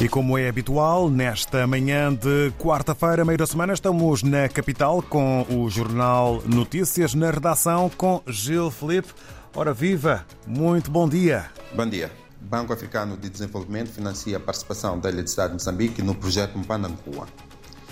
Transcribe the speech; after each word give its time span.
E 0.00 0.08
como 0.08 0.38
é 0.38 0.48
habitual, 0.48 1.10
nesta 1.10 1.66
manhã 1.66 2.14
de 2.14 2.52
quarta-feira, 2.56 3.24
meio 3.24 3.36
da 3.36 3.48
semana, 3.48 3.72
estamos 3.72 4.22
na 4.22 4.48
capital 4.48 5.02
com 5.02 5.44
o 5.50 5.68
Jornal 5.68 6.40
Notícias, 6.46 7.14
na 7.14 7.32
redação 7.32 7.90
com 7.90 8.22
Gil 8.28 8.70
Felipe. 8.70 9.08
Ora 9.56 9.74
viva, 9.74 10.24
muito 10.46 10.88
bom 10.88 11.08
dia. 11.08 11.50
Bom 11.74 11.84
dia. 11.84 12.12
Banco 12.40 12.72
Africano 12.72 13.16
de 13.16 13.28
Desenvolvimento 13.28 13.88
financia 13.88 14.36
a 14.36 14.40
participação 14.40 15.00
da 15.00 15.08
Eletricidade 15.08 15.48
de 15.48 15.54
Moçambique 15.54 16.00
no 16.00 16.14
projeto 16.14 16.56
Mpanancoa. 16.56 17.26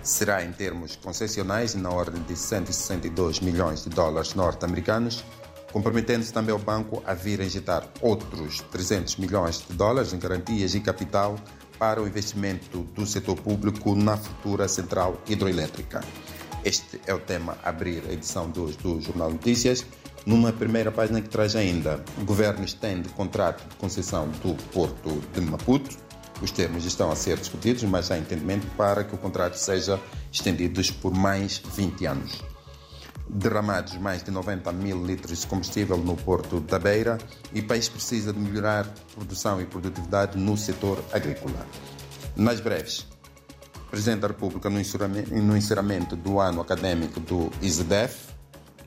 Será 0.00 0.44
em 0.44 0.52
termos 0.52 0.94
concessionais 0.94 1.74
na 1.74 1.90
ordem 1.90 2.22
de 2.22 2.36
162 2.36 3.40
milhões 3.40 3.82
de 3.82 3.90
dólares 3.90 4.34
norte-americanos, 4.34 5.24
comprometendo-se 5.72 6.32
também 6.32 6.54
o 6.54 6.58
banco 6.58 7.02
a 7.04 7.12
vir 7.12 7.40
injetar 7.40 7.88
outros 8.00 8.60
300 8.70 9.16
milhões 9.16 9.64
de 9.68 9.74
dólares 9.74 10.12
em 10.12 10.18
garantias 10.20 10.76
e 10.76 10.80
capital 10.80 11.34
para 11.78 12.02
o 12.02 12.06
investimento 12.06 12.78
do 12.94 13.06
setor 13.06 13.36
público 13.36 13.94
na 13.94 14.16
futura 14.16 14.66
central 14.68 15.20
hidroelétrica. 15.28 16.02
Este 16.64 17.00
é 17.06 17.14
o 17.14 17.20
tema 17.20 17.56
a 17.62 17.68
abrir 17.68 18.02
a 18.08 18.12
edição 18.12 18.50
2 18.50 18.76
do 18.76 19.00
Jornal 19.00 19.30
Notícias. 19.30 19.86
Numa 20.26 20.52
primeira 20.52 20.90
página 20.90 21.20
que 21.20 21.28
traz 21.28 21.54
ainda, 21.54 22.04
o 22.18 22.24
governo 22.24 22.64
estende 22.64 23.08
contrato 23.10 23.66
de 23.68 23.76
concessão 23.76 24.28
do 24.42 24.54
Porto 24.72 25.22
de 25.32 25.40
Maputo. 25.40 25.96
Os 26.42 26.50
termos 26.50 26.84
estão 26.84 27.10
a 27.10 27.16
ser 27.16 27.36
discutidos, 27.38 27.84
mas 27.84 28.10
há 28.10 28.18
entendimento 28.18 28.66
para 28.76 29.04
que 29.04 29.14
o 29.14 29.18
contrato 29.18 29.54
seja 29.54 29.98
estendido 30.32 30.82
por 31.00 31.14
mais 31.14 31.62
20 31.74 32.06
anos 32.06 32.57
derramados 33.28 33.96
mais 33.98 34.22
de 34.22 34.30
90 34.30 34.72
mil 34.72 35.04
litros 35.04 35.40
de 35.40 35.46
combustível 35.46 35.96
no 35.96 36.16
Porto 36.16 36.60
da 36.60 36.78
Beira 36.78 37.18
e 37.52 37.60
o 37.60 37.66
país 37.66 37.88
precisa 37.88 38.32
de 38.32 38.38
melhorar 38.38 38.86
produção 39.14 39.60
e 39.60 39.66
produtividade 39.66 40.38
no 40.38 40.56
setor 40.56 41.02
agrícola. 41.12 41.66
Nas 42.36 42.60
breves, 42.60 43.06
o 43.86 43.90
Presidente 43.90 44.20
da 44.20 44.28
República 44.28 44.68
no 44.70 45.56
encerramento 45.56 46.14
do 46.14 46.40
ano 46.40 46.60
acadêmico 46.60 47.20
do 47.20 47.50
ISDEF, 47.62 48.28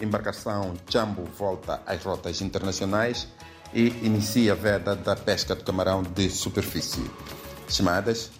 embarcação 0.00 0.74
Jambo 0.88 1.24
volta 1.38 1.82
às 1.86 2.02
rotas 2.02 2.40
internacionais 2.40 3.28
e 3.72 3.88
inicia 4.02 4.52
a 4.52 4.56
veda 4.56 4.94
da 4.94 5.16
pesca 5.16 5.54
do 5.54 5.64
camarão 5.64 6.02
de 6.02 6.30
superfície. 6.30 7.04
Chamadas 7.68 8.30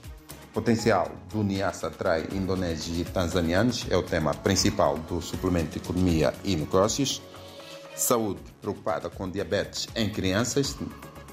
Potencial 0.56 1.12
do 1.28 1.44
Niassa 1.44 1.88
atrai 1.88 2.28
indonésios 2.32 2.98
e 2.98 3.04
tanzanianos 3.04 3.84
é 3.90 3.96
o 3.98 4.02
tema 4.02 4.32
principal 4.32 4.96
do 4.96 5.20
suplemento 5.20 5.76
Economia 5.76 6.32
e 6.42 6.56
Negócios. 6.56 7.20
Saúde 7.94 8.40
preocupada 8.62 9.10
com 9.10 9.28
diabetes 9.28 9.86
em 9.94 10.08
crianças, 10.08 10.74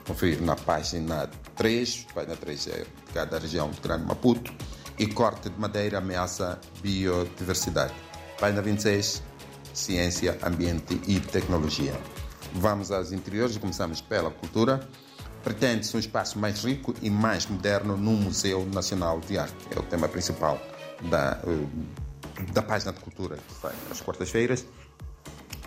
conferir 0.06 0.42
na 0.42 0.58
página 0.58 1.30
3, 1.56 2.08
página 2.14 2.36
3 2.36 2.68
é 2.68 2.86
cada 3.14 3.40
região 3.40 3.72
de 3.72 3.80
Grande 3.80 4.04
Maputo, 4.06 4.54
e 5.00 5.08
corte 5.08 5.50
de 5.50 5.58
madeira 5.58 6.00
ameaça 6.00 6.60
biodiversidade. 6.82 7.94
Página 8.38 8.62
26, 8.62 9.24
ciência, 9.74 10.38
ambiente 10.44 11.00
e 11.08 11.22
tecnologia. 11.22 11.98
Vamos 12.56 12.92
aos 12.92 13.14
interiores 13.14 13.56
começamos 13.56 14.02
pela 14.02 14.30
cultura 14.30 14.86
pretende-se 15.44 15.96
um 15.96 16.00
espaço 16.00 16.40
mais 16.40 16.64
rico 16.64 16.94
e 17.02 17.10
mais 17.10 17.46
moderno 17.46 17.98
no 17.98 18.12
Museu 18.12 18.66
Nacional 18.66 19.20
de 19.20 19.38
Arte. 19.38 19.56
É 19.76 19.80
o 19.80 19.84
tema 19.84 20.08
principal 20.08 20.60
da, 21.02 21.40
eh, 21.46 22.52
da 22.54 22.62
página 22.62 22.94
de 22.94 23.00
cultura 23.00 23.36
que 23.36 23.54
sai 23.62 23.74
às 23.92 24.02
quartas-feiras. 24.02 24.66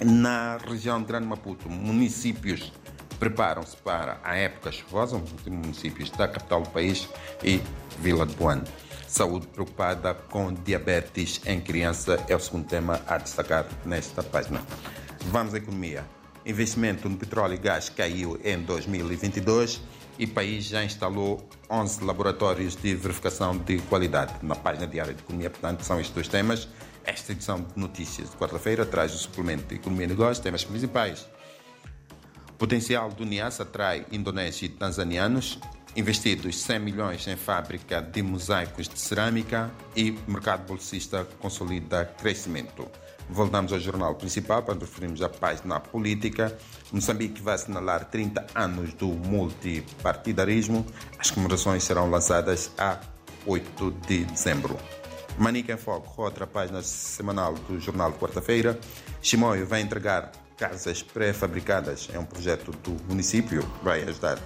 Na 0.04 0.58
região 0.58 1.00
de 1.00 1.06
Grande 1.06 1.26
Maputo, 1.26 1.68
municípios 1.68 2.72
preparam-se 3.18 3.76
para 3.78 4.20
a 4.22 4.36
época 4.36 4.70
chuvosa, 4.70 5.20
municípios 5.46 6.10
da 6.10 6.28
capital 6.28 6.62
do 6.62 6.70
país 6.70 7.08
e 7.42 7.62
Vila 8.00 8.26
de 8.26 8.34
Boane. 8.34 8.64
Saúde 9.08 9.46
preocupada 9.46 10.14
com 10.14 10.52
diabetes 10.52 11.40
em 11.46 11.60
criança 11.60 12.22
é 12.28 12.36
o 12.36 12.40
segundo 12.40 12.66
tema 12.66 13.00
a 13.06 13.16
destacar 13.16 13.66
nesta 13.84 14.22
página. 14.22 14.60
Vamos 15.30 15.54
à 15.54 15.58
economia. 15.58 16.15
Investimento 16.46 17.08
no 17.08 17.16
petróleo 17.16 17.54
e 17.54 17.56
gás 17.56 17.88
caiu 17.88 18.38
em 18.44 18.62
2022 18.62 19.80
e 20.16 20.26
o 20.26 20.28
país 20.28 20.66
já 20.66 20.84
instalou 20.84 21.44
11 21.68 22.04
laboratórios 22.04 22.76
de 22.76 22.94
verificação 22.94 23.58
de 23.58 23.78
qualidade. 23.80 24.32
Na 24.42 24.54
página 24.54 24.86
diária 24.86 25.12
de 25.12 25.20
economia, 25.20 25.50
portanto, 25.50 25.82
são 25.82 25.98
estes 25.98 26.14
dois 26.14 26.28
temas. 26.28 26.68
Esta 27.04 27.32
edição 27.32 27.60
de 27.60 27.76
notícias 27.76 28.30
de 28.30 28.36
quarta-feira 28.36 28.86
traz 28.86 29.12
o 29.12 29.18
suplemento 29.18 29.64
de 29.64 29.74
economia 29.74 30.04
e 30.04 30.08
negócios, 30.08 30.38
temas 30.38 30.64
principais. 30.64 31.26
Potencial 32.56 33.10
do 33.10 33.26
NIAS 33.26 33.60
atrai 33.60 34.06
indonésios 34.12 34.62
e 34.62 34.68
tanzanianos. 34.68 35.58
Investidos 35.96 36.60
100 36.60 36.78
milhões 36.78 37.26
em 37.26 37.36
fábrica 37.36 38.02
de 38.02 38.22
mosaicos 38.22 38.86
de 38.86 39.00
cerâmica 39.00 39.70
e 39.96 40.10
mercado 40.28 40.66
bolsista 40.66 41.26
consolida 41.40 42.04
crescimento. 42.04 42.86
Voltamos 43.30 43.72
ao 43.72 43.80
jornal 43.80 44.14
principal 44.14 44.62
para 44.62 44.78
referirmos 44.78 45.22
à 45.22 45.28
página 45.30 45.80
política. 45.80 46.54
Moçambique 46.92 47.40
vai 47.40 47.54
assinalar 47.54 48.10
30 48.10 48.46
anos 48.54 48.92
do 48.92 49.06
multipartidarismo. 49.06 50.84
As 51.18 51.30
comemorações 51.30 51.82
serão 51.82 52.10
lançadas 52.10 52.70
a 52.76 53.00
8 53.46 53.90
de 54.06 54.26
dezembro. 54.26 54.76
Manica 55.38 55.72
em 55.72 55.78
Foco, 55.78 56.22
outra 56.22 56.46
página 56.46 56.82
semanal 56.82 57.54
do 57.54 57.80
jornal 57.80 58.12
de 58.12 58.18
quarta-feira. 58.18 58.78
Chimoio 59.22 59.66
vai 59.66 59.80
entregar 59.80 60.30
casas 60.58 61.02
pré-fabricadas. 61.02 62.10
É 62.12 62.18
um 62.18 62.26
projeto 62.26 62.70
do 62.70 63.02
município, 63.08 63.62
vai 63.82 64.02
ajudar 64.02 64.38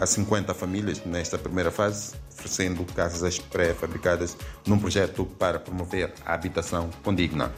a 0.00 0.06
50 0.06 0.54
famílias 0.54 1.04
nesta 1.04 1.38
primeira 1.38 1.70
fase 1.70 2.14
oferecendo 2.38 2.84
casas 2.94 3.38
pré-fabricadas 3.38 4.36
num 4.64 4.78
projeto 4.78 5.26
para 5.26 5.58
promover 5.58 6.14
a 6.24 6.34
habitação 6.34 6.88
condigna. 7.02 7.52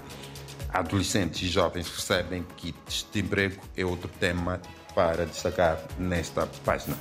Adolescentes 0.73 1.43
e 1.43 1.49
jovens 1.49 1.89
recebem 1.89 2.45
kits 2.57 3.07
de 3.13 3.21
emprego 3.21 3.61
é 3.77 3.85
outro 3.85 4.11
tema 4.19 4.61
para 4.95 5.27
destacar 5.27 5.79
nesta 5.99 6.47
página. 6.65 6.97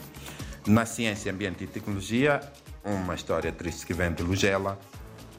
Na 0.68 0.86
ciência, 0.86 1.32
ambiente 1.32 1.64
e 1.64 1.68
tecnologia, 1.68 2.42
uma 2.84 3.16
história 3.16 3.52
triste 3.52 3.86
que 3.86 3.94
vem 3.94 4.12
de 4.12 4.24
Lugela, 4.24 4.78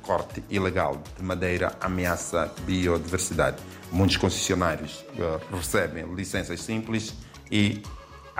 corte 0.03 0.43
ilegal 0.49 1.03
de 1.17 1.23
madeira 1.23 1.77
ameaça 1.81 2.53
biodiversidade. 2.65 3.63
Muitos 3.93 4.17
concessionários 4.17 5.05
uh, 5.15 5.57
recebem 5.57 6.15
licenças 6.15 6.61
simples 6.63 7.15
e 7.51 7.83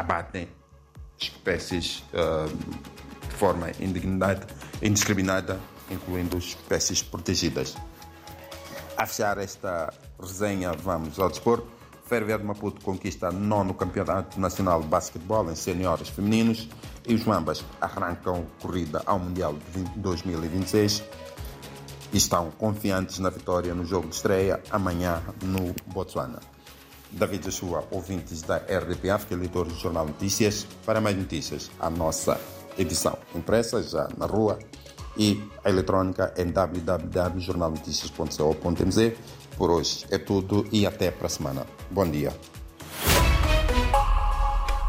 abatem 0.01 0.49
espécies 1.19 2.03
uh, 2.15 2.49
forma 3.37 3.71
indiscriminada, 4.81 5.61
incluindo 5.91 6.39
espécies 6.39 7.03
protegidas. 7.03 7.77
A 8.97 9.07
fechar 9.07 9.39
esta 9.39 9.93
resenha, 10.19 10.73
vamos 10.73 11.19
ao 11.19 11.29
desporto. 11.29 11.81
De 12.11 12.43
Maputo 12.43 12.81
conquista 12.81 13.31
nono 13.31 13.73
campeonato 13.73 14.41
nacional 14.41 14.81
de 14.81 14.89
basquetebol 14.89 15.49
em 15.49 15.55
seniores 15.55 16.09
femininos 16.09 16.69
e 17.07 17.15
os 17.15 17.25
Mambas 17.25 17.65
arrancam 17.81 18.47
corrida 18.61 19.01
ao 19.07 19.17
Mundial 19.21 19.55
de 19.73 19.85
2026 20.01 21.05
e 22.13 22.17
estão 22.17 22.51
confiantes 22.51 23.21
na 23.21 23.31
vitória 23.31 23.73
no 23.77 23.85
jogo 23.85 24.09
de 24.09 24.17
estreia 24.17 24.61
amanhã 24.73 25.23
no 25.41 25.73
Botswana. 25.87 26.41
David 27.13 27.45
Joshua, 27.45 27.85
ouvintes 27.91 28.43
da 28.43 28.57
RDP 28.57 29.11
África, 29.11 29.37
leitor 29.37 29.67
do 29.67 29.75
Jornal 29.75 30.07
Notícias. 30.07 30.67
Para 30.85 31.01
mais 31.01 31.17
notícias, 31.17 31.71
a 31.79 31.89
nossa 31.91 32.41
edição 32.79 33.19
impressa 33.35 33.83
já 33.83 34.09
na 34.17 34.27
rua 34.27 34.61
e 35.17 35.43
a 35.65 35.71
eletrônica 35.71 36.33
em 36.37 36.51
www.jornalnoticias.co.mz. 36.51 39.13
Por 39.57 39.71
hoje 39.71 40.05
é 40.11 40.19
tudo 40.19 40.67
e 40.73 40.87
até 40.87 41.11
para 41.11 41.27
a 41.27 41.31
semana. 41.31 41.67
Bom 41.91 42.09
dia. 42.09 42.33